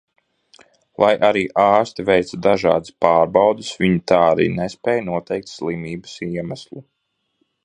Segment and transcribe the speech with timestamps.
[1.01, 6.87] Lai arī ārsti veica dažādas pārbaudes, viņi tā arī nespēja noteikt slimības iemeslu.